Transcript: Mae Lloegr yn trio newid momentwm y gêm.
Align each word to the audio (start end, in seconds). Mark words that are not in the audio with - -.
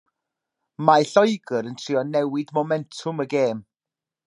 Mae 0.89 1.05
Lloegr 1.09 1.69
yn 1.73 1.77
trio 1.83 2.03
newid 2.15 2.55
momentwm 2.59 3.25
y 3.27 3.31
gêm. 3.37 3.63